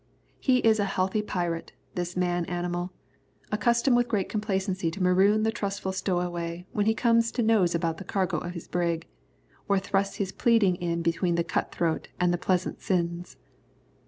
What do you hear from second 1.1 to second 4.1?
pirate, this man animal, accustomed with